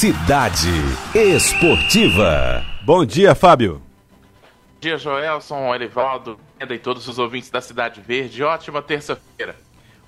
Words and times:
Cidade 0.00 0.70
Esportiva. 1.14 2.64
Bom 2.86 3.04
dia, 3.04 3.34
Fábio. 3.34 3.82
Bom 4.40 4.80
dia, 4.80 4.96
Joelson, 4.96 5.74
Elivaldo, 5.74 6.40
e 6.58 6.78
todos 6.78 7.06
os 7.06 7.18
ouvintes 7.18 7.50
da 7.50 7.60
Cidade 7.60 8.00
Verde. 8.00 8.42
Ótima 8.42 8.80
terça-feira. 8.80 9.54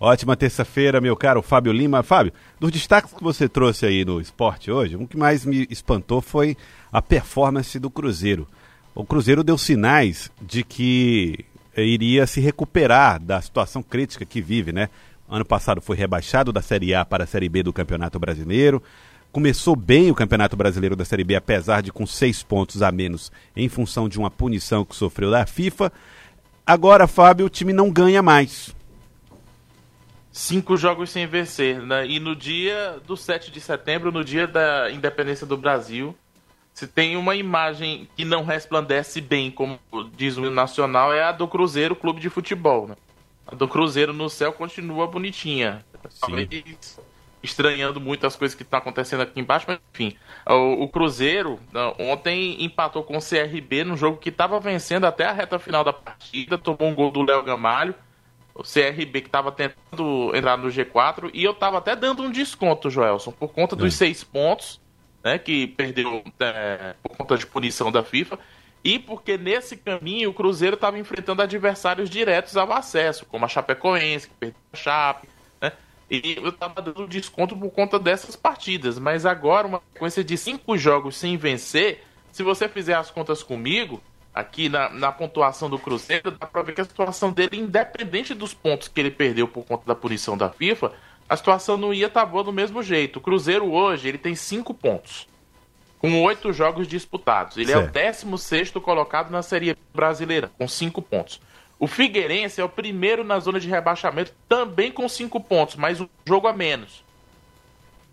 Ótima 0.00 0.34
terça-feira, 0.34 0.98
meu 0.98 1.14
caro 1.14 1.42
Fábio 1.42 1.74
Lima. 1.74 2.02
Fábio, 2.02 2.32
dos 2.58 2.70
destaques 2.70 3.12
que 3.12 3.22
você 3.22 3.46
trouxe 3.46 3.84
aí 3.84 4.02
no 4.02 4.18
esporte 4.18 4.70
hoje, 4.70 4.96
um 4.96 5.06
que 5.06 5.18
mais 5.18 5.44
me 5.44 5.66
espantou 5.68 6.22
foi 6.22 6.56
a 6.90 7.02
performance 7.02 7.78
do 7.78 7.90
Cruzeiro. 7.90 8.48
O 8.94 9.04
Cruzeiro 9.04 9.44
deu 9.44 9.58
sinais 9.58 10.32
de 10.40 10.64
que 10.64 11.44
iria 11.76 12.26
se 12.26 12.40
recuperar 12.40 13.20
da 13.20 13.42
situação 13.42 13.82
crítica 13.82 14.24
que 14.24 14.40
vive, 14.40 14.72
né? 14.72 14.88
Ano 15.28 15.44
passado 15.44 15.82
foi 15.82 15.96
rebaixado 15.98 16.50
da 16.50 16.62
Série 16.62 16.94
A 16.94 17.04
para 17.04 17.24
a 17.24 17.26
Série 17.26 17.50
B 17.50 17.62
do 17.62 17.74
Campeonato 17.74 18.18
Brasileiro. 18.18 18.82
Começou 19.32 19.74
bem 19.74 20.10
o 20.10 20.14
Campeonato 20.14 20.54
Brasileiro 20.54 20.94
da 20.94 21.06
Série 21.06 21.24
B, 21.24 21.34
apesar 21.34 21.80
de 21.80 21.90
com 21.90 22.04
seis 22.04 22.42
pontos 22.42 22.82
a 22.82 22.92
menos 22.92 23.32
em 23.56 23.66
função 23.66 24.06
de 24.06 24.18
uma 24.18 24.30
punição 24.30 24.84
que 24.84 24.94
sofreu 24.94 25.30
da 25.30 25.46
FIFA. 25.46 25.90
Agora, 26.66 27.08
Fábio, 27.08 27.46
o 27.46 27.48
time 27.48 27.72
não 27.72 27.90
ganha 27.90 28.22
mais. 28.22 28.76
Cinco 30.30 30.76
jogos 30.76 31.08
sem 31.08 31.26
vencer. 31.26 31.80
Né? 31.80 32.08
E 32.08 32.20
no 32.20 32.36
dia 32.36 33.00
do 33.06 33.16
7 33.16 33.50
de 33.50 33.58
setembro, 33.58 34.12
no 34.12 34.22
dia 34.22 34.46
da 34.46 34.90
independência 34.90 35.46
do 35.46 35.56
Brasil, 35.56 36.14
se 36.74 36.86
tem 36.86 37.16
uma 37.16 37.34
imagem 37.34 38.06
que 38.14 38.26
não 38.26 38.44
resplandece 38.44 39.18
bem, 39.22 39.50
como 39.50 39.80
diz 40.14 40.36
o 40.36 40.50
nacional, 40.50 41.10
é 41.10 41.22
a 41.22 41.32
do 41.32 41.48
Cruzeiro 41.48 41.96
Clube 41.96 42.20
de 42.20 42.28
Futebol. 42.28 42.86
Né? 42.86 42.96
A 43.46 43.54
do 43.54 43.66
Cruzeiro 43.66 44.12
no 44.12 44.28
céu 44.28 44.52
continua 44.52 45.06
bonitinha. 45.06 45.82
Sim 46.10 46.46
estranhando 47.42 48.00
muito 48.00 48.26
as 48.26 48.36
coisas 48.36 48.54
que 48.54 48.62
estão 48.62 48.78
acontecendo 48.78 49.20
aqui 49.20 49.40
embaixo, 49.40 49.66
mas 49.68 49.78
enfim. 49.92 50.16
O, 50.46 50.84
o, 50.84 50.88
Cruzeiro 50.88 51.58
ontem 51.98 52.62
empatou 52.64 53.02
com 53.02 53.16
o 53.16 53.20
CRB 53.20 53.84
num 53.84 53.96
jogo 53.96 54.18
que 54.18 54.28
estava 54.28 54.60
vencendo 54.60 55.04
até 55.04 55.24
a 55.24 55.32
reta 55.32 55.58
final 55.58 55.82
da 55.82 55.92
partida, 55.92 56.56
tomou 56.56 56.88
um 56.88 56.94
gol 56.94 57.10
do 57.10 57.22
Léo 57.22 57.42
Gamalho. 57.42 57.94
O 58.54 58.62
CRB 58.62 59.22
que 59.22 59.28
estava 59.28 59.50
tentando 59.50 60.30
entrar 60.34 60.58
no 60.58 60.68
G4 60.68 61.30
e 61.32 61.42
eu 61.42 61.52
estava 61.52 61.78
até 61.78 61.96
dando 61.96 62.22
um 62.22 62.30
desconto, 62.30 62.90
Joelson, 62.90 63.32
por 63.32 63.48
conta 63.48 63.74
dos 63.74 63.94
é. 63.94 63.96
seis 63.96 64.22
pontos, 64.22 64.78
né, 65.24 65.38
que 65.38 65.68
perdeu 65.68 66.22
é, 66.38 66.94
por 67.02 67.16
conta 67.16 67.38
de 67.38 67.46
punição 67.46 67.90
da 67.90 68.02
FIFA. 68.02 68.38
E 68.84 68.98
porque 68.98 69.38
nesse 69.38 69.76
caminho 69.76 70.30
o 70.30 70.34
Cruzeiro 70.34 70.74
estava 70.74 70.98
enfrentando 70.98 71.40
adversários 71.40 72.10
diretos 72.10 72.56
ao 72.56 72.70
acesso, 72.72 73.24
como 73.24 73.44
a 73.44 73.48
Chapecoense, 73.48 74.28
que 74.28 74.34
perdeu 74.34 74.60
a 74.72 74.76
Chape, 74.76 75.28
e 76.12 76.36
eu 76.36 76.52
tava 76.52 76.82
dando 76.82 77.08
desconto 77.08 77.56
por 77.56 77.70
conta 77.70 77.98
dessas 77.98 78.36
partidas. 78.36 78.98
Mas 78.98 79.24
agora, 79.24 79.66
uma 79.66 79.82
sequência 79.94 80.22
de 80.22 80.36
cinco 80.36 80.76
jogos 80.76 81.16
sem 81.16 81.38
vencer, 81.38 82.04
se 82.30 82.42
você 82.42 82.68
fizer 82.68 82.94
as 82.94 83.10
contas 83.10 83.42
comigo, 83.42 83.98
aqui 84.34 84.68
na, 84.68 84.90
na 84.90 85.10
pontuação 85.10 85.70
do 85.70 85.78
Cruzeiro, 85.78 86.30
dá 86.32 86.46
pra 86.46 86.60
ver 86.60 86.74
que 86.74 86.82
a 86.82 86.84
situação 86.84 87.32
dele, 87.32 87.56
independente 87.56 88.34
dos 88.34 88.52
pontos 88.52 88.88
que 88.88 89.00
ele 89.00 89.10
perdeu 89.10 89.48
por 89.48 89.64
conta 89.64 89.86
da 89.86 89.94
punição 89.94 90.36
da 90.36 90.50
FIFA, 90.50 90.92
a 91.26 91.34
situação 91.34 91.78
não 91.78 91.94
ia 91.94 92.08
estar 92.08 92.20
tá 92.20 92.26
boa 92.26 92.44
do 92.44 92.52
mesmo 92.52 92.82
jeito. 92.82 93.18
O 93.18 93.22
Cruzeiro 93.22 93.72
hoje, 93.72 94.06
ele 94.06 94.18
tem 94.18 94.34
cinco 94.34 94.74
pontos. 94.74 95.26
Com 95.98 96.22
oito 96.24 96.52
jogos 96.52 96.86
disputados. 96.86 97.56
Ele 97.56 97.72
certo. 97.72 97.96
é 97.96 98.10
o 98.10 98.12
16 98.12 98.70
colocado 98.72 99.30
na 99.30 99.40
Série 99.40 99.74
Brasileira, 99.94 100.50
com 100.58 100.68
cinco 100.68 101.00
pontos. 101.00 101.40
O 101.82 101.88
Figueirense 101.88 102.60
é 102.60 102.64
o 102.64 102.68
primeiro 102.68 103.24
na 103.24 103.40
zona 103.40 103.58
de 103.58 103.68
rebaixamento, 103.68 104.32
também 104.48 104.92
com 104.92 105.08
cinco 105.08 105.40
pontos, 105.40 105.74
mas 105.74 106.00
um 106.00 106.08
jogo 106.24 106.46
a 106.46 106.52
menos. 106.52 107.02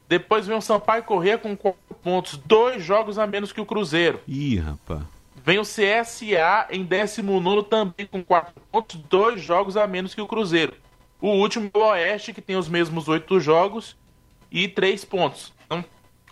Depois 0.07 0.47
vem 0.47 0.57
o 0.57 0.61
Sampaio 0.61 1.03
Corrêa 1.03 1.37
com 1.37 1.55
quatro 1.55 1.93
pontos, 2.01 2.35
dois 2.35 2.83
jogos 2.83 3.19
a 3.19 3.27
menos 3.27 3.51
que 3.51 3.61
o 3.61 3.65
Cruzeiro. 3.67 4.21
Ih, 4.27 4.57
rapaz. 4.57 5.03
Vem 5.45 5.59
o 5.59 5.61
CSA 5.61 6.65
em 6.71 6.83
19 6.83 7.61
também 7.69 8.07
com 8.07 8.23
quatro 8.23 8.59
pontos, 8.71 8.95
dois 9.07 9.39
jogos 9.39 9.77
a 9.77 9.85
menos 9.85 10.15
que 10.15 10.21
o 10.21 10.27
Cruzeiro. 10.27 10.73
O 11.21 11.29
último 11.33 11.69
é 11.71 11.77
o 11.77 11.89
Oeste, 11.89 12.33
que 12.33 12.41
tem 12.41 12.55
os 12.55 12.67
mesmos 12.67 13.07
oito 13.07 13.39
jogos 13.39 13.95
e 14.49 14.67
três 14.67 15.05
pontos. 15.05 15.53
Então, 15.67 15.85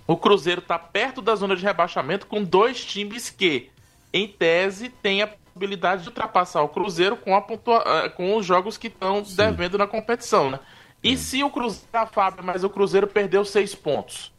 o 0.07 0.17
Cruzeiro 0.17 0.61
está 0.61 0.79
perto 0.79 1.21
da 1.21 1.35
zona 1.35 1.55
de 1.55 1.63
rebaixamento 1.63 2.25
com 2.25 2.43
dois 2.43 2.83
times 2.83 3.29
que, 3.29 3.69
em 4.11 4.27
tese, 4.27 4.89
têm 4.89 5.21
a 5.21 5.29
possibilidade 5.57 6.03
de 6.03 6.09
ultrapassar 6.09 6.61
o 6.61 6.69
Cruzeiro 6.69 7.17
com, 7.17 7.35
a 7.35 7.41
pontua... 7.41 7.83
Eh, 7.85 8.09
com 8.09 8.35
os 8.35 8.45
jogos 8.45 8.77
que 8.77 8.87
estão 8.87 9.23
devendo 9.35 9.77
na 9.77 9.87
competição, 9.87 10.51
né? 10.51 10.59
E 11.03 11.17
se 11.17 11.43
o 11.43 11.49
Cruzeiro, 11.49 11.87
a 11.93 12.05
Fábio, 12.05 12.43
mas 12.43 12.63
o 12.63 12.69
Cruzeiro 12.69 13.07
perdeu 13.07 13.43
seis 13.43 13.73
pontos 13.75 14.31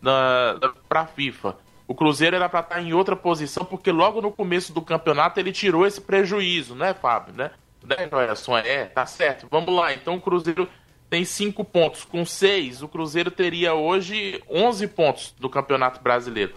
para 0.00 1.00
a 1.00 1.06
FIFA. 1.06 1.56
O 1.86 1.94
Cruzeiro 1.94 2.36
era 2.36 2.48
para 2.48 2.60
estar 2.60 2.82
em 2.82 2.92
outra 2.92 3.14
posição, 3.14 3.64
porque 3.64 3.90
logo 3.92 4.20
no 4.20 4.32
começo 4.32 4.72
do 4.72 4.82
campeonato 4.82 5.38
ele 5.38 5.52
tirou 5.52 5.86
esse 5.86 6.00
prejuízo, 6.00 6.74
né, 6.74 6.94
Fábio? 6.94 7.34
Né, 7.34 7.50
né 7.84 8.08
Noelson? 8.10 8.56
É, 8.58 8.86
tá 8.86 9.06
certo. 9.06 9.46
Vamos 9.50 9.74
lá. 9.74 9.92
Então 9.92 10.16
o 10.16 10.20
Cruzeiro 10.20 10.68
tem 11.08 11.24
cinco 11.24 11.64
pontos. 11.64 12.04
Com 12.04 12.24
seis, 12.24 12.82
o 12.82 12.88
Cruzeiro 12.88 13.30
teria 13.30 13.74
hoje 13.74 14.42
11 14.50 14.88
pontos 14.88 15.34
do 15.38 15.48
Campeonato 15.48 16.00
Brasileiro. 16.00 16.54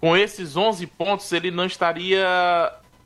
Com 0.00 0.16
esses 0.16 0.56
11 0.56 0.86
pontos, 0.86 1.32
ele 1.32 1.50
não 1.50 1.66
estaria 1.66 2.26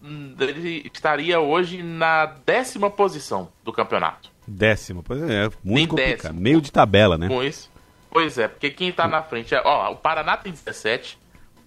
ele 0.02 0.90
estaria 0.92 1.40
hoje 1.40 1.82
na 1.82 2.26
décima 2.26 2.90
posição 2.90 3.48
do 3.64 3.72
campeonato. 3.72 4.30
Décima, 4.46 5.02
pois 5.02 5.22
é, 5.22 5.48
muito 5.62 5.64
Nem 5.64 5.86
complicado. 5.86 6.22
Décimo. 6.22 6.40
Meio 6.40 6.60
de 6.60 6.72
tabela, 6.72 7.16
né? 7.16 7.28
Pois, 7.28 7.70
pois 8.10 8.38
é, 8.38 8.48
porque 8.48 8.70
quem 8.70 8.92
tá 8.92 9.06
na 9.06 9.22
frente 9.22 9.54
é, 9.54 9.62
ó, 9.64 9.92
o 9.92 9.96
Paraná 9.96 10.36
tem 10.36 10.52
17, 10.52 11.18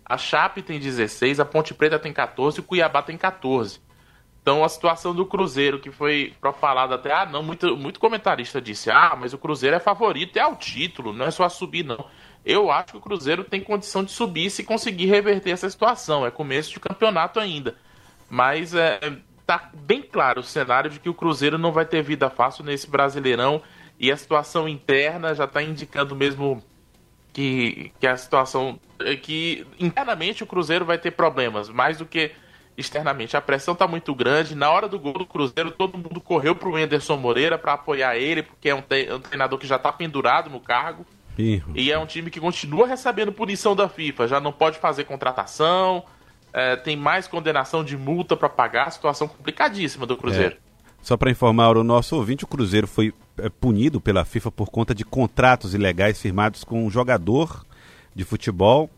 a 0.05 0.17
Chape 0.17 0.61
tem 0.61 0.79
16, 0.79 1.39
a 1.39 1.45
Ponte 1.45 1.73
Preta 1.73 1.97
tem 1.97 2.11
14 2.11 2.57
e 2.57 2.59
o 2.59 2.63
Cuiabá 2.63 3.01
tem 3.01 3.17
14. 3.17 3.79
Então 4.41 4.63
a 4.63 4.69
situação 4.69 5.15
do 5.15 5.25
Cruzeiro, 5.25 5.79
que 5.79 5.89
foi 5.89 6.33
falada 6.59 6.95
até, 6.95 7.11
ah, 7.11 7.25
não, 7.25 7.41
muito, 7.41 7.75
muito 7.75 7.99
comentarista 7.99 8.61
disse, 8.61 8.91
ah, 8.91 9.17
mas 9.19 9.33
o 9.33 9.39
Cruzeiro 9.39 9.75
é 9.75 9.79
favorito, 9.79 10.37
é 10.37 10.41
ao 10.41 10.55
título, 10.55 11.11
não 11.11 11.25
é 11.25 11.31
só 11.31 11.49
subir, 11.49 11.83
não. 11.83 12.05
Eu 12.45 12.69
acho 12.69 12.91
que 12.91 12.97
o 12.97 13.01
Cruzeiro 13.01 13.43
tem 13.43 13.59
condição 13.59 14.03
de 14.03 14.11
subir 14.11 14.51
se 14.51 14.63
conseguir 14.63 15.07
reverter 15.07 15.49
essa 15.49 15.67
situação. 15.67 16.23
É 16.23 16.29
começo 16.29 16.71
de 16.71 16.79
campeonato 16.79 17.39
ainda. 17.39 17.75
Mas 18.29 18.73
é, 18.73 18.99
tá 19.45 19.69
bem 19.73 20.01
claro 20.01 20.41
o 20.41 20.43
cenário 20.43 20.89
de 20.89 20.99
que 20.99 21.09
o 21.09 21.13
Cruzeiro 21.13 21.57
não 21.57 21.71
vai 21.71 21.85
ter 21.85 22.01
vida 22.01 22.29
fácil 22.29 22.63
nesse 22.63 22.89
Brasileirão 22.89 23.61
e 23.99 24.11
a 24.11 24.17
situação 24.17 24.67
interna 24.67 25.33
já 25.33 25.45
está 25.45 25.61
indicando 25.61 26.15
mesmo 26.15 26.63
que, 27.31 27.91
que 27.99 28.07
a 28.07 28.17
situação 28.17 28.79
é 28.99 29.15
que 29.15 29.65
internamente 29.79 30.43
o 30.43 30.47
Cruzeiro 30.47 30.85
vai 30.85 30.97
ter 30.97 31.11
problemas 31.11 31.69
mais 31.69 31.97
do 31.97 32.05
que 32.05 32.31
externamente. 32.77 33.37
A 33.37 33.41
pressão 33.41 33.73
está 33.73 33.87
muito 33.87 34.13
grande. 34.13 34.55
Na 34.55 34.69
hora 34.69 34.87
do 34.87 34.99
gol 34.99 35.13
do 35.13 35.25
Cruzeiro, 35.25 35.71
todo 35.71 35.97
mundo 35.97 36.19
correu 36.19 36.55
para 36.55 36.69
o 36.69 36.75
Anderson 36.75 37.17
Moreira 37.17 37.57
para 37.57 37.73
apoiar 37.73 38.17
ele, 38.17 38.43
porque 38.43 38.69
é 38.69 38.75
um, 38.75 38.79
um, 38.79 39.19
treinador 39.19 39.59
que 39.59 39.67
já 39.67 39.75
está 39.77 39.91
pendurado 39.91 40.49
no 40.49 40.59
cargo. 40.59 41.05
E 41.73 41.91
é 41.91 41.99
um 41.99 42.05
time 42.05 42.29
que 42.29 42.39
continua 42.39 42.87
recebendo 42.87 43.31
punição 43.31 43.75
da 43.75 43.89
FIFA. 43.89 44.27
Já 44.27 44.39
não 44.39 44.51
pode 44.51 44.77
fazer 44.79 45.03
contratação, 45.03 46.03
é, 46.55 46.77
tem 46.77 46.95
mais 46.95 47.27
condenação 47.27 47.83
de 47.83 47.97
multa 47.97 48.37
para 48.37 48.47
pagar, 48.47 48.89
situação 48.89 49.27
complicadíssima 49.27 50.05
do 50.05 50.15
Cruzeiro. 50.15 50.55
É. 50.55 50.57
Só 51.01 51.17
para 51.17 51.29
informar 51.29 51.75
o 51.75 51.83
nosso 51.83 52.15
ouvinte, 52.15 52.45
o 52.45 52.47
Cruzeiro 52.47 52.87
foi 52.87 53.13
é, 53.37 53.49
punido 53.49 53.99
pela 53.99 54.23
FIFA 54.23 54.51
por 54.51 54.69
conta 54.69 54.95
de 54.95 55.03
contratos 55.03 55.73
ilegais 55.73 56.19
firmados 56.21 56.63
com 56.63 56.85
um 56.85 56.89
jogador 56.89 57.65
de 58.15 58.23
futebol, 58.23 58.89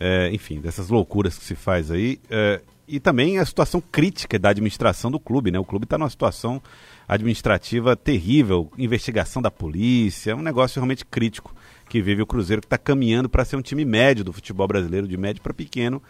é, 0.00 0.30
enfim, 0.32 0.60
dessas 0.60 0.88
loucuras 0.88 1.38
que 1.38 1.44
se 1.44 1.54
faz 1.54 1.92
aí, 1.92 2.18
é, 2.28 2.60
e 2.88 2.98
também 2.98 3.38
a 3.38 3.46
situação 3.46 3.80
crítica 3.80 4.36
da 4.36 4.50
administração 4.50 5.12
do 5.12 5.20
clube, 5.20 5.52
né? 5.52 5.60
O 5.60 5.64
clube 5.64 5.84
está 5.84 5.96
numa 5.96 6.10
situação 6.10 6.60
administrativa 7.06 7.94
terrível, 7.94 8.68
investigação 8.76 9.40
da 9.40 9.50
polícia, 9.50 10.34
um 10.34 10.42
negócio 10.42 10.80
realmente 10.80 11.04
crítico 11.04 11.54
que 11.88 12.02
vive 12.02 12.22
o 12.22 12.26
Cruzeiro, 12.26 12.60
que 12.60 12.66
está 12.66 12.78
caminhando 12.78 13.28
para 13.28 13.44
ser 13.44 13.54
um 13.54 13.62
time 13.62 13.84
médio 13.84 14.24
do 14.24 14.32
futebol 14.32 14.66
brasileiro, 14.66 15.06
de 15.06 15.16
médio 15.16 15.40
para 15.40 15.54
pequeno, 15.54 16.02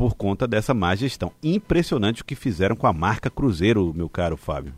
por 0.00 0.14
conta 0.14 0.48
dessa 0.48 0.72
má 0.72 0.94
gestão. 0.94 1.30
Impressionante 1.42 2.22
o 2.22 2.24
que 2.24 2.34
fizeram 2.34 2.74
com 2.74 2.86
a 2.86 2.92
marca 2.92 3.28
Cruzeiro, 3.28 3.92
meu 3.94 4.08
caro 4.08 4.34
Fábio. 4.34 4.72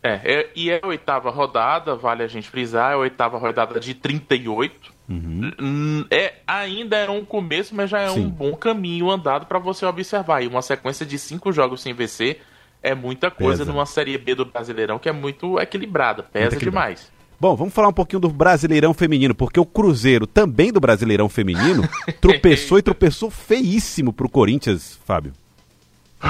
É, 0.00 0.20
é 0.22 0.50
e 0.54 0.70
é 0.70 0.78
a 0.80 0.86
oitava 0.86 1.30
rodada, 1.30 1.96
vale 1.96 2.22
a 2.22 2.28
gente 2.28 2.48
frisar, 2.48 2.92
é 2.92 2.94
a 2.94 2.98
oitava 2.98 3.38
rodada 3.38 3.80
de 3.80 3.92
38. 3.92 4.92
Uhum. 5.08 5.50
Hum, 5.60 6.04
é, 6.08 6.34
ainda 6.46 6.96
é 6.96 7.10
um 7.10 7.24
começo, 7.24 7.74
mas 7.74 7.90
já 7.90 8.02
é 8.02 8.08
Sim. 8.10 8.26
um 8.26 8.30
bom 8.30 8.54
caminho 8.54 9.10
andado 9.10 9.46
para 9.46 9.58
você 9.58 9.84
observar. 9.84 10.44
E 10.44 10.46
uma 10.46 10.62
sequência 10.62 11.04
de 11.04 11.18
cinco 11.18 11.50
jogos 11.50 11.82
sem 11.82 11.92
vencer 11.92 12.40
é 12.80 12.94
muita 12.94 13.32
coisa 13.32 13.64
pesa. 13.64 13.72
numa 13.72 13.84
Série 13.84 14.16
B 14.16 14.36
do 14.36 14.44
Brasileirão 14.44 14.96
que 14.96 15.08
é 15.08 15.12
muito 15.12 15.58
equilibrada, 15.58 16.22
pesa 16.22 16.50
muito 16.50 16.64
demais. 16.64 17.10
Bom, 17.38 17.54
vamos 17.54 17.74
falar 17.74 17.88
um 17.88 17.92
pouquinho 17.92 18.20
do 18.20 18.30
Brasileirão 18.30 18.94
Feminino, 18.94 19.34
porque 19.34 19.60
o 19.60 19.66
Cruzeiro, 19.66 20.26
também 20.26 20.72
do 20.72 20.80
Brasileirão 20.80 21.28
Feminino, 21.28 21.86
tropeçou 22.20 22.78
e 22.78 22.82
tropeçou 22.82 23.30
feíssimo 23.30 24.10
pro 24.12 24.28
Corinthians, 24.28 24.98
Fábio. 25.04 25.32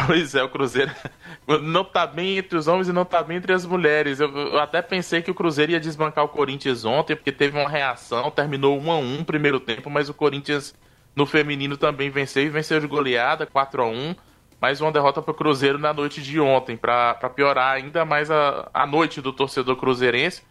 Pois 0.06 0.35
é, 0.35 0.43
o 0.43 0.49
Cruzeiro 0.49 0.91
não 1.62 1.85
tá 1.85 2.08
bem 2.08 2.38
entre 2.38 2.58
os 2.58 2.67
homens 2.67 2.88
e 2.88 2.93
não 2.93 3.05
tá 3.05 3.23
bem 3.23 3.37
entre 3.37 3.53
as 3.53 3.64
mulheres. 3.64 4.19
Eu, 4.19 4.37
eu, 4.37 4.58
até 4.58 4.82
pensei 4.82 5.23
que 5.23 5.31
o 5.31 5.35
Cruzeiro 5.35 5.73
ia 5.73 5.81
desbancar 5.81 6.25
o 6.25 6.29
Corinthians 6.29 6.85
ontem, 6.85 7.14
porque 7.14 7.31
teve 7.31 7.56
uma 7.56 7.69
reação, 7.69 8.29
terminou 8.32 8.76
1 8.76 8.91
a 8.91 8.99
1 8.99 9.25
primeiro 9.25 9.61
tempo, 9.61 9.88
mas 9.88 10.09
o 10.09 10.14
Corinthians 10.14 10.75
no 11.14 11.25
feminino 11.25 11.76
também 11.76 12.11
venceu 12.11 12.43
e 12.43 12.49
venceu 12.49 12.81
de 12.81 12.87
goleada, 12.87 13.47
4 13.47 13.82
a 13.82 13.87
1 13.87 14.14
mais 14.61 14.81
uma 14.81 14.91
derrota 14.91 15.20
para 15.23 15.31
o 15.31 15.35
Cruzeiro 15.35 15.79
na 15.79 15.93
noite 15.93 16.23
de 16.23 16.41
ontem, 16.41 16.76
para 16.76 17.14
piorar 17.35 17.75
ainda 17.75 18.05
mais 18.05 18.31
a, 18.31 18.69
a 18.73 18.87
noite 18.87 19.20
do 19.20 19.32
torcedor 19.32 19.76
cruzeirense. 19.76 20.43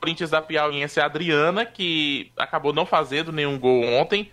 Corinthians 0.00 0.30
da 0.30 0.40
Piauiense 0.40 0.98
é 0.98 1.02
a 1.02 1.06
Adriana, 1.06 1.66
que 1.66 2.32
acabou 2.36 2.72
não 2.72 2.86
fazendo 2.86 3.30
nenhum 3.30 3.58
gol 3.58 3.84
ontem, 3.84 4.30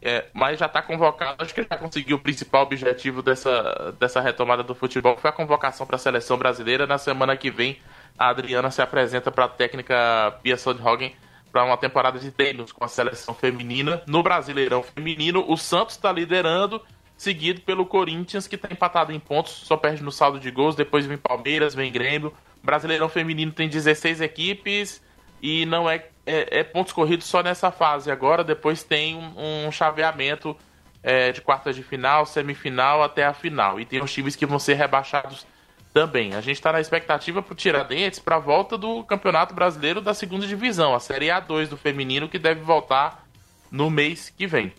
é, 0.00 0.24
mas 0.32 0.58
já 0.58 0.66
está 0.66 0.80
convocado. 0.80 1.42
Acho 1.42 1.54
que 1.54 1.62
já 1.62 1.76
conseguiu 1.76 2.16
o 2.16 2.20
principal 2.20 2.62
objetivo 2.62 3.22
dessa, 3.22 3.94
dessa 4.00 4.20
retomada 4.20 4.62
do 4.62 4.74
futebol, 4.74 5.16
foi 5.16 5.30
a 5.30 5.32
convocação 5.32 5.86
para 5.86 5.96
a 5.96 5.98
seleção 5.98 6.38
brasileira. 6.38 6.86
Na 6.86 6.98
semana 6.98 7.36
que 7.36 7.50
vem, 7.50 7.78
a 8.18 8.28
Adriana 8.28 8.70
se 8.70 8.80
apresenta 8.80 9.30
para 9.30 9.44
a 9.44 9.48
técnica 9.48 10.38
Pia 10.42 10.56
Sandhagen 10.56 11.14
para 11.52 11.64
uma 11.64 11.76
temporada 11.76 12.18
de 12.18 12.30
treinos 12.30 12.72
com 12.72 12.84
a 12.84 12.88
seleção 12.88 13.34
feminina. 13.34 14.02
No 14.06 14.22
Brasileirão 14.22 14.82
Feminino, 14.82 15.44
o 15.46 15.56
Santos 15.56 15.96
está 15.96 16.10
liderando, 16.10 16.82
seguido 17.14 17.60
pelo 17.60 17.84
Corinthians, 17.84 18.48
que 18.48 18.56
está 18.56 18.68
empatado 18.72 19.12
em 19.12 19.20
pontos, 19.20 19.52
só 19.52 19.76
perde 19.76 20.02
no 20.02 20.10
saldo 20.10 20.40
de 20.40 20.50
gols. 20.50 20.74
Depois 20.74 21.04
vem 21.04 21.18
Palmeiras, 21.18 21.74
vem 21.74 21.92
Grêmio. 21.92 22.32
Brasileirão 22.62 23.08
Feminino 23.08 23.52
tem 23.52 23.68
16 23.68 24.20
equipes 24.20 25.02
e 25.42 25.66
não 25.66 25.90
é, 25.90 26.06
é, 26.24 26.60
é, 26.60 26.64
pontos 26.64 26.92
corridos 26.92 27.26
só 27.26 27.42
nessa 27.42 27.70
fase. 27.70 28.10
Agora, 28.10 28.44
depois 28.44 28.82
tem 28.84 29.16
um, 29.16 29.66
um 29.66 29.72
chaveamento 29.72 30.56
é, 31.02 31.32
de 31.32 31.40
quartas 31.40 31.74
de 31.74 31.82
final, 31.82 32.24
semifinal 32.24 33.02
até 33.02 33.24
a 33.24 33.34
final. 33.34 33.80
E 33.80 33.84
tem 33.84 34.02
os 34.02 34.12
times 34.12 34.36
que 34.36 34.46
vão 34.46 34.58
ser 34.58 34.74
rebaixados 34.74 35.44
também. 35.92 36.34
A 36.34 36.40
gente 36.40 36.56
está 36.56 36.72
na 36.72 36.80
expectativa 36.80 37.42
para 37.42 37.52
o 37.52 37.56
Tiradentes 37.56 38.18
para 38.18 38.36
a 38.36 38.38
volta 38.38 38.78
do 38.78 39.02
Campeonato 39.04 39.54
Brasileiro 39.54 40.00
da 40.00 40.14
segunda 40.14 40.46
divisão, 40.46 40.94
a 40.94 41.00
Série 41.00 41.26
A2 41.26 41.68
do 41.68 41.76
feminino, 41.76 42.28
que 42.28 42.38
deve 42.38 42.60
voltar 42.60 43.26
no 43.70 43.90
mês 43.90 44.30
que 44.30 44.46
vem. 44.46 44.72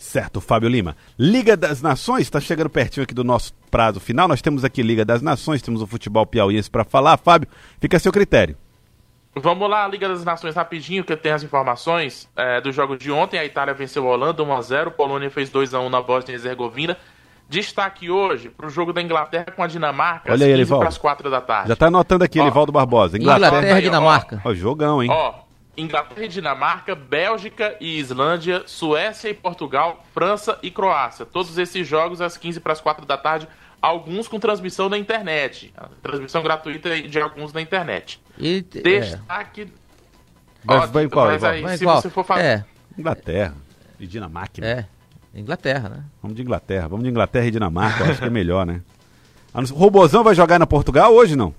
Certo, 0.00 0.40
Fábio 0.40 0.66
Lima. 0.66 0.96
Liga 1.18 1.58
das 1.58 1.82
Nações, 1.82 2.22
está 2.22 2.40
chegando 2.40 2.70
pertinho 2.70 3.04
aqui 3.04 3.12
do 3.12 3.22
nosso 3.22 3.52
prazo 3.70 4.00
final. 4.00 4.26
Nós 4.26 4.40
temos 4.40 4.64
aqui 4.64 4.82
Liga 4.82 5.04
das 5.04 5.20
Nações, 5.20 5.60
temos 5.60 5.82
o 5.82 5.86
futebol 5.86 6.24
piauiense 6.24 6.70
para 6.70 6.84
falar. 6.84 7.18
Fábio, 7.18 7.46
fica 7.78 7.98
a 7.98 8.00
seu 8.00 8.10
critério. 8.10 8.56
Vamos 9.36 9.68
lá, 9.68 9.86
Liga 9.86 10.08
das 10.08 10.24
Nações 10.24 10.56
rapidinho, 10.56 11.04
que 11.04 11.14
tem 11.18 11.32
as 11.32 11.42
informações 11.42 12.26
é, 12.34 12.62
dos 12.62 12.74
jogos 12.74 12.98
de 12.98 13.12
ontem. 13.12 13.38
A 13.38 13.44
Itália 13.44 13.74
venceu 13.74 14.08
a 14.08 14.12
Holanda 14.12 14.42
1x0, 14.42 14.90
Polônia 14.92 15.30
fez 15.30 15.50
2x1 15.50 15.90
na 15.90 16.00
Bósnia 16.00 16.32
e 16.32 16.36
Herzegovina. 16.36 16.96
Destaque 17.46 18.10
hoje 18.10 18.48
para 18.48 18.68
o 18.68 18.70
jogo 18.70 18.94
da 18.94 19.02
Inglaterra 19.02 19.52
com 19.54 19.62
a 19.62 19.66
Dinamarca, 19.66 20.32
Olha 20.32 20.46
às 20.46 20.60
15 20.60 20.78
para 20.78 20.88
as 20.88 20.96
4 20.96 21.30
da 21.30 21.42
tarde. 21.42 21.68
Já 21.68 21.74
está 21.74 21.88
anotando 21.88 22.24
aqui, 22.24 22.38
Elivaldo 22.38 22.72
Barbosa. 22.72 23.18
Inglaterra, 23.18 23.48
Inglaterra 23.48 23.78
e 23.78 23.82
Dinamarca. 23.82 24.40
Ó, 24.46 24.48
ó, 24.48 24.54
jogão, 24.54 25.02
hein? 25.02 25.10
Ó, 25.12 25.49
Inglaterra 25.76 26.24
e 26.24 26.28
Dinamarca, 26.28 26.94
Bélgica 26.94 27.76
e 27.80 27.98
Islândia, 27.98 28.64
Suécia 28.66 29.28
e 29.28 29.34
Portugal, 29.34 30.04
França 30.12 30.58
e 30.62 30.70
Croácia. 30.70 31.24
Todos 31.24 31.56
esses 31.56 31.86
jogos 31.86 32.20
às 32.20 32.36
15 32.36 32.60
para 32.60 32.72
as 32.72 32.80
4 32.80 33.06
da 33.06 33.16
tarde 33.16 33.48
alguns 33.80 34.28
com 34.28 34.38
transmissão 34.38 34.88
na 34.88 34.98
internet. 34.98 35.72
Transmissão 36.02 36.42
gratuita 36.42 37.00
de 37.00 37.20
alguns 37.20 37.52
na 37.52 37.60
internet. 37.60 38.20
E, 38.38 38.60
Destaque. 38.62 39.62
É. 39.62 39.66
Mas 40.64 40.90
vai 40.90 41.08
qual? 41.08 41.26
Mas 41.26 41.42
aí, 41.42 41.62
vai 41.62 41.78
se 41.78 41.84
qual? 41.84 42.00
você 42.00 42.10
for 42.10 42.24
fazer. 42.24 42.42
É. 42.42 42.64
Inglaterra 42.98 43.54
e 43.98 44.06
Dinamarca. 44.06 44.64
É. 44.64 44.86
Inglaterra, 45.34 45.88
né? 45.88 46.04
Vamos 46.20 46.36
de 46.36 46.42
Inglaterra. 46.42 46.88
Vamos 46.88 47.04
de 47.04 47.10
Inglaterra 47.10 47.46
e 47.46 47.50
Dinamarca. 47.50 48.04
acho 48.04 48.20
que 48.20 48.26
é 48.26 48.30
melhor, 48.30 48.66
né? 48.66 48.82
O 49.54 49.74
Robozão 49.74 50.22
vai 50.22 50.34
jogar 50.34 50.58
na 50.58 50.66
Portugal 50.66 51.12
hoje, 51.14 51.34
não? 51.36 51.54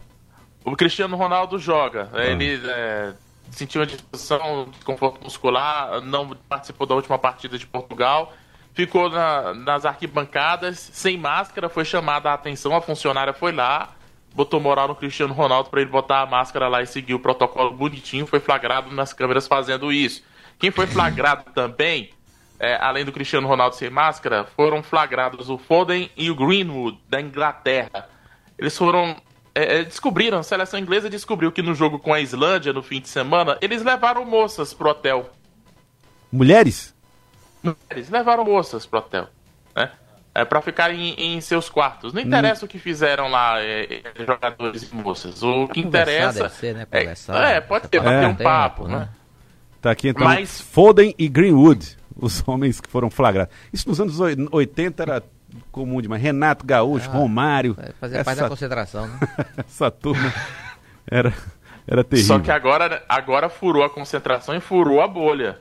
O 0.64 0.76
Cristiano 0.76 1.16
Ronaldo 1.18 1.58
joga. 1.58 2.10
Ah. 2.14 2.24
Ele 2.24 2.62
é, 2.64 3.14
sentiu 3.50 3.82
uma 3.82 3.88
disposição, 3.88 4.70
desconforto 4.72 5.24
muscular, 5.24 6.02
não 6.02 6.30
participou 6.48 6.86
da 6.86 6.96
última 6.96 7.18
partida 7.18 7.58
de 7.58 7.66
Portugal 7.66 8.34
ficou 8.74 9.10
na, 9.10 9.54
nas 9.54 9.86
arquibancadas, 9.86 10.80
sem 10.80 11.18
máscara, 11.18 11.70
foi 11.70 11.86
chamada 11.86 12.30
a 12.30 12.34
atenção, 12.34 12.76
a 12.76 12.82
funcionária 12.82 13.34
foi 13.34 13.52
lá, 13.52 13.90
botou 14.34 14.60
moral 14.60 14.88
no 14.88 14.96
Cristiano 14.96 15.34
Ronaldo 15.34 15.70
para 15.70 15.82
ele 15.82 15.90
botar 15.90 16.22
a 16.22 16.26
máscara 16.26 16.68
lá 16.68 16.82
e 16.82 16.88
seguir 16.88 17.14
o 17.14 17.20
protocolo 17.20 17.72
bonitinho, 17.72 18.26
foi 18.26 18.40
flagrado 18.40 18.94
nas 18.94 19.14
câmeras 19.14 19.48
fazendo 19.48 19.92
isso. 19.92 20.24
Quem 20.58 20.72
foi 20.72 20.88
flagrado 20.88 21.46
também, 21.54 22.12
é, 22.60 22.76
além 22.76 23.04
do 23.04 23.12
Cristiano 23.12 23.48
Ronaldo 23.48 23.76
sem 23.76 23.90
máscara, 23.90 24.46
foram 24.56 24.82
flagrados 24.82 25.50
o 25.50 25.58
Foden 25.58 26.10
e 26.16 26.30
o 26.30 26.36
Greenwood, 26.36 27.00
da 27.10 27.20
Inglaterra. 27.20 28.08
Eles 28.58 28.78
foram. 28.78 29.16
É, 29.54 29.84
descobriram, 29.84 30.40
a 30.40 30.44
seleção 30.44 30.80
inglesa 30.80 31.10
descobriu 31.10 31.52
que 31.52 31.62
no 31.62 31.76
jogo 31.76 32.00
com 32.00 32.14
a 32.14 32.22
Islândia, 32.22 32.72
no 32.72 32.82
fim 32.82 33.02
de 33.02 33.10
semana, 33.10 33.58
eles 33.62 33.84
levaram 33.84 34.26
moças 34.26 34.74
pro 34.74 34.90
hotel. 34.90 35.30
Mulheres? 36.32 36.94
mulheres 37.62 38.10
levaram 38.10 38.44
moças 38.44 38.86
pro 38.86 39.00
hotel, 39.00 39.28
né? 39.76 39.92
É, 40.34 40.46
para 40.46 40.62
ficarem 40.62 41.14
em, 41.18 41.42
seus 41.42 41.70
quartos. 41.70 42.14
Não 42.14 42.22
interessa 42.22 42.64
hum. 42.64 42.66
o 42.66 42.70
que 42.70 42.80
fizeram 42.80 43.28
lá, 43.28 43.62
é, 43.62 44.02
é, 44.16 44.26
jogadores 44.26 44.90
e 44.90 44.96
moças. 44.96 45.44
O 45.44 45.68
que 45.68 45.82
interessa. 45.82 46.48
Ser, 46.48 46.74
né? 46.74 46.88
é, 46.90 47.58
é, 47.58 47.62
pode 47.62 47.90
ter, 47.90 48.00
bater 48.00 48.28
um 48.28 48.36
papo, 48.36 48.88
né? 48.88 49.10
Tá 49.82 49.92
aqui 49.92 50.08
então. 50.08 50.24
Mas... 50.26 50.62
Foden 50.62 51.14
e 51.18 51.28
Greenwood, 51.28 51.98
os 52.16 52.42
homens 52.48 52.80
que 52.80 52.90
foram 52.90 53.10
flagrados. 53.10 53.54
Isso 53.74 53.90
nos 53.90 54.00
anos 54.00 54.18
80 54.52 55.04
era 55.04 55.24
comum 55.72 56.02
demais. 56.02 56.22
Renato 56.22 56.66
Gaúcho, 56.66 57.10
ah, 57.10 57.14
Romário. 57.14 57.76
Fazer 58.00 58.16
essa... 58.16 58.24
parte 58.24 58.42
da 58.42 58.50
concentração, 58.50 59.08
né? 59.08 59.20
essa 59.58 59.92
turma 59.92 60.34
era, 61.10 61.34
era 61.88 62.04
terrível. 62.04 62.38
Só 62.38 62.40
que 62.40 62.52
agora, 62.52 63.04
agora 63.08 63.50
furou 63.50 63.84
a 63.84 63.90
concentração 63.90 64.56
e 64.56 64.60
furou 64.60 65.02
a 65.02 65.08
bolha. 65.08 65.60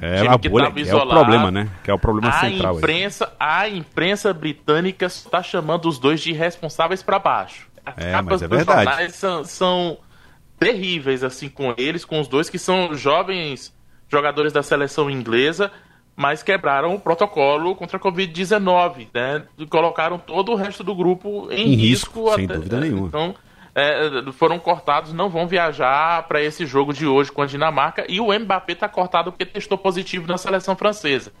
É, 0.00 0.26
a 0.26 0.36
bolha, 0.36 0.64
é 0.64 0.94
o 0.94 1.08
problema, 1.08 1.50
né? 1.50 1.68
Que 1.84 1.90
é 1.90 1.94
o 1.94 1.98
problema 1.98 2.28
a 2.28 2.40
central. 2.40 2.78
Imprensa, 2.78 3.32
a 3.38 3.68
imprensa 3.68 4.32
britânica 4.32 5.06
está 5.06 5.42
chamando 5.42 5.88
os 5.88 5.98
dois 5.98 6.20
de 6.20 6.30
irresponsáveis 6.30 7.02
para 7.02 7.18
baixo. 7.18 7.68
As 7.84 8.04
é, 8.04 8.12
capas 8.12 8.42
é 8.42 8.48
dos 8.48 8.56
verdade. 8.56 8.84
jornais 8.84 9.14
são, 9.14 9.44
são 9.44 9.98
terríveis 10.58 11.22
assim 11.22 11.48
com 11.48 11.74
eles, 11.76 12.04
com 12.04 12.20
os 12.20 12.28
dois 12.28 12.48
que 12.48 12.58
são 12.58 12.94
jovens 12.94 13.72
jogadores 14.08 14.52
da 14.52 14.62
seleção 14.62 15.10
inglesa, 15.10 15.70
mas 16.16 16.42
quebraram 16.42 16.94
o 16.94 17.00
protocolo 17.00 17.74
contra 17.74 17.96
a 17.96 18.00
Covid-19, 18.00 19.08
né? 19.12 19.44
E 19.58 19.66
colocaram 19.66 20.18
todo 20.18 20.52
o 20.52 20.54
resto 20.54 20.84
do 20.84 20.94
grupo 20.94 21.48
em, 21.50 21.72
em 21.72 21.74
risco. 21.74 22.24
risco 22.24 22.34
sem 22.34 22.44
até, 22.44 22.54
dúvida 22.54 22.80
nenhuma. 22.80 23.08
Então, 23.08 23.34
é, 23.74 24.30
foram 24.32 24.58
cortados, 24.58 25.12
não 25.12 25.30
vão 25.30 25.46
viajar 25.46 26.26
para 26.28 26.42
esse 26.42 26.66
jogo 26.66 26.92
de 26.92 27.06
hoje 27.06 27.32
com 27.32 27.42
a 27.42 27.46
Dinamarca. 27.46 28.04
E 28.08 28.20
o 28.20 28.38
Mbappé 28.38 28.74
está 28.74 28.88
cortado 28.88 29.32
porque 29.32 29.46
testou 29.46 29.78
positivo 29.78 30.26
na 30.26 30.36
seleção 30.36 30.76
francesa. 30.76 31.32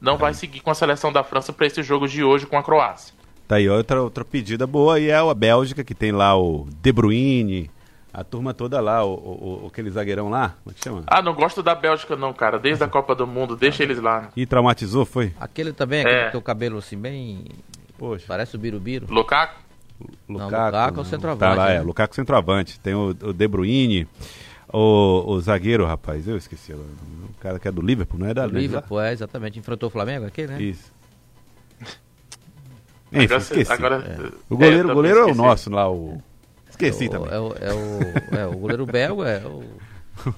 Não 0.00 0.16
vai 0.16 0.34
seguir 0.34 0.60
com 0.60 0.70
a 0.70 0.74
seleção 0.74 1.12
da 1.12 1.22
França 1.22 1.52
para 1.52 1.66
esse 1.66 1.82
jogo 1.82 2.08
de 2.08 2.24
hoje 2.24 2.46
com 2.46 2.56
a 2.56 2.62
Croácia. 2.62 3.14
Tá 3.46 3.56
aí 3.56 3.68
outra, 3.68 4.00
outra 4.00 4.24
pedida 4.24 4.66
boa 4.66 4.98
e 4.98 5.08
é 5.08 5.16
a 5.16 5.34
Bélgica, 5.34 5.84
que 5.84 5.94
tem 5.94 6.12
lá 6.12 6.36
o 6.36 6.66
De 6.80 6.92
Bruyne, 6.92 7.70
a 8.12 8.22
turma 8.22 8.52
toda 8.52 8.80
lá, 8.80 9.04
o, 9.04 9.14
o, 9.14 9.64
o, 9.64 9.66
aquele 9.68 9.90
zagueirão 9.90 10.28
lá, 10.28 10.54
como 10.62 10.72
é 10.72 10.78
que 10.78 10.84
chama? 10.84 11.02
Ah, 11.06 11.22
não 11.22 11.34
gosto 11.34 11.62
da 11.62 11.74
Bélgica 11.74 12.14
não, 12.14 12.32
cara. 12.32 12.58
Desde 12.58 12.84
a 12.84 12.88
Copa 12.88 13.14
do 13.14 13.26
Mundo, 13.26 13.56
deixa 13.56 13.82
eles 13.82 13.98
lá. 14.00 14.28
E 14.36 14.44
traumatizou, 14.44 15.06
foi? 15.06 15.32
Aquele 15.40 15.72
também, 15.72 16.00
aquele 16.00 16.16
é. 16.16 16.24
que 16.26 16.30
tem 16.32 16.40
o 16.40 16.42
cabelo 16.42 16.78
assim 16.78 16.98
bem... 16.98 17.46
Poxa. 17.96 18.24
Parece 18.28 18.56
o 18.56 18.58
Birubiru. 18.58 19.06
Lukaku? 19.08 19.60
Lukaku, 20.28 20.50
não, 20.50 20.66
Lukaku 20.66 20.98
é 20.98 21.02
o 21.02 21.04
centroavante. 21.04 21.40
Tá 21.40 21.54
lá, 21.54 21.68
né? 21.68 21.76
é, 21.76 21.80
Lukaku 21.80 22.14
centroavante. 22.14 22.80
Tem 22.80 22.94
o, 22.94 23.08
o 23.08 23.32
De 23.32 23.48
Bruyne, 23.48 24.08
o, 24.72 25.24
o 25.26 25.40
zagueiro, 25.40 25.86
rapaz, 25.86 26.26
eu 26.26 26.36
esqueci. 26.36 26.72
O 26.72 26.84
cara 27.40 27.58
que 27.58 27.68
é 27.68 27.72
do 27.72 27.80
Liverpool, 27.80 28.18
não 28.18 28.26
é 28.26 28.34
da 28.34 28.46
do 28.46 28.58
Liverpool, 28.58 29.00
é, 29.00 29.12
exatamente. 29.12 29.58
Enfrentou 29.58 29.88
o 29.88 29.90
Flamengo 29.92 30.26
aqui, 30.26 30.46
né? 30.46 30.60
Isso. 30.60 30.92
Enfim, 33.12 33.24
agora, 33.24 33.38
esqueci. 33.38 33.72
Agora, 33.72 33.96
é. 33.96 34.32
O 34.48 34.56
goleiro, 34.56 34.90
é, 34.90 34.94
goleiro 34.94 35.18
é 35.20 35.24
o 35.26 35.34
nosso 35.34 35.70
lá, 35.70 35.88
o... 35.90 36.20
Esqueci 36.86 37.04
é 37.04 37.08
o, 37.08 37.10
também. 37.10 37.32
É 37.32 37.38
o, 37.38 37.54
é, 37.60 37.74
o, 37.74 38.38
é 38.40 38.46
o 38.46 38.58
goleiro 38.58 38.86
belga, 38.86 39.28
é 39.28 39.46
o... 39.46 39.62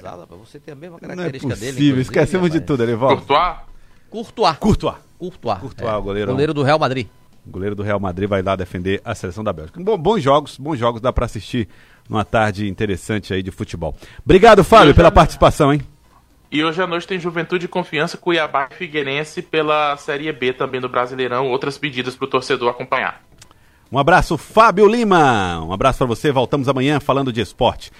Sala, 0.00 0.26
você 0.26 0.58
tem 0.58 0.72
a 0.72 0.76
mesma 0.76 0.98
característica 0.98 1.46
não 1.46 1.54
é 1.54 1.58
possível, 1.58 1.90
dele. 1.90 2.00
Esquecemos 2.00 2.50
de 2.50 2.60
tudo, 2.60 2.82
Elivaldo. 2.82 3.22
Courtois? 3.22 3.56
Courtois. 4.10 4.56
Courtois. 4.58 4.96
Courtois. 5.18 5.58
Courtois, 5.58 5.90
é. 5.90 5.96
o 5.96 6.02
goleiro. 6.02 6.32
Goleiro 6.32 6.54
do 6.54 6.62
Real 6.62 6.78
Madrid. 6.78 7.06
O 7.46 7.50
goleiro 7.50 7.76
do 7.76 7.82
Real 7.82 8.00
Madrid 8.00 8.28
vai 8.28 8.42
lá 8.42 8.56
defender 8.56 9.00
a 9.04 9.14
seleção 9.14 9.44
da 9.44 9.52
Bélgica. 9.52 9.80
Bom, 9.80 9.96
bons 9.96 10.20
jogos, 10.20 10.58
bons 10.58 10.76
jogos, 10.76 11.00
dá 11.00 11.12
para 11.12 11.26
assistir 11.26 11.68
numa 12.08 12.24
tarde 12.24 12.68
interessante 12.68 13.32
aí 13.32 13.42
de 13.42 13.52
futebol. 13.52 13.96
Obrigado, 14.24 14.64
Fábio, 14.64 14.94
pela 14.94 15.12
participação, 15.12 15.72
hein? 15.72 15.80
E 16.50 16.62
hoje 16.62 16.80
à 16.82 16.86
noite 16.86 17.06
tem 17.06 17.18
Juventude 17.18 17.66
e 17.66 17.68
Confiança, 17.68 18.16
Cuiabá 18.16 18.68
e 18.70 18.74
Figueirense 18.74 19.42
pela 19.42 19.96
Série 19.96 20.30
B 20.32 20.52
também 20.52 20.80
do 20.80 20.88
Brasileirão. 20.88 21.48
Outras 21.48 21.78
pedidas 21.78 22.16
para 22.16 22.24
o 22.24 22.28
torcedor 22.30 22.70
acompanhar. 22.70 23.25
Um 23.90 23.98
abraço, 23.98 24.36
Fábio 24.36 24.88
Lima. 24.88 25.60
Um 25.64 25.72
abraço 25.72 25.98
para 25.98 26.06
você. 26.06 26.32
Voltamos 26.32 26.68
amanhã 26.68 26.98
falando 26.98 27.32
de 27.32 27.40
esporte. 27.40 27.92